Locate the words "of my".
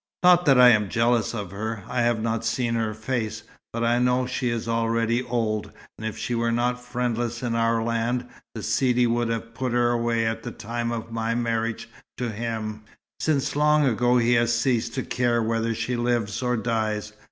10.91-11.35